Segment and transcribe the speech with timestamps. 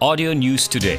[0.00, 0.96] Audio News Today.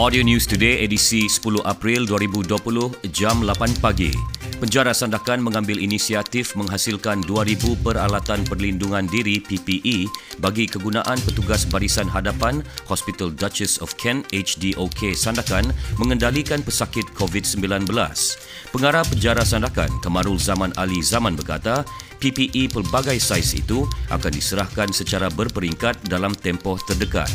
[0.00, 4.16] Audio News Today edisi 10 April 2020 jam 8 pagi.
[4.56, 10.08] Penjara Sandakan mengambil inisiatif menghasilkan 2,000 peralatan perlindungan diri PPE
[10.40, 17.92] bagi kegunaan petugas barisan hadapan Hospital Duchess of Kent HDOK Sandakan mengendalikan pesakit COVID-19.
[18.72, 21.84] Pengarah Penjara Sandakan, Kamarul Zaman Ali Zaman berkata,
[22.18, 27.28] PPE pelbagai saiz itu akan diserahkan secara berperingkat dalam tempoh terdekat.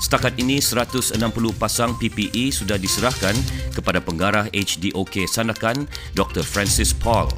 [0.00, 1.20] Setakat ini 160
[1.60, 3.36] pasang PPE sudah diserahkan
[3.76, 5.84] kepada pengarah HDOK Sandakan
[6.16, 6.40] Dr.
[6.40, 7.28] Francis Paul.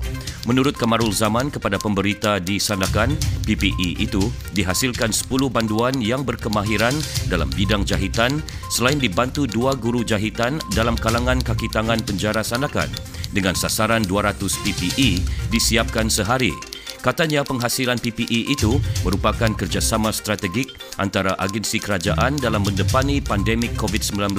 [0.46, 6.94] Menurut Kamarul Zaman kepada pemberita di Sandakan, PPE itu dihasilkan 10 banduan yang berkemahiran
[7.26, 8.38] dalam bidang jahitan
[8.70, 12.90] selain dibantu dua guru jahitan dalam kalangan kaki tangan penjara Sandakan
[13.34, 15.18] dengan sasaran 200 PPE
[15.50, 16.71] disiapkan sehari.
[17.02, 20.70] Katanya penghasilan PPE itu merupakan kerjasama strategik
[21.02, 24.38] antara agensi kerajaan dalam mendepani pandemik COVID-19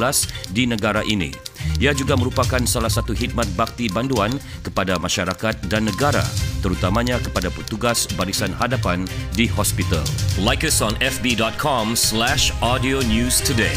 [0.55, 1.35] di negara ini.
[1.83, 4.31] Ia juga merupakan salah satu khidmat bakti banduan
[4.63, 6.23] kepada masyarakat dan negara,
[6.63, 9.03] terutamanya kepada petugas barisan hadapan
[9.35, 10.03] di hospital.
[10.39, 13.75] Like us on fb.com slash audio news today.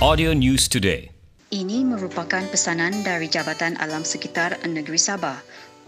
[0.00, 1.12] Audio News Today.
[1.52, 5.36] Ini merupakan pesanan dari Jabatan Alam Sekitar Negeri Sabah.